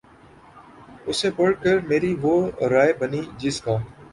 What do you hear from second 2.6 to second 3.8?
رائے بنی جس کا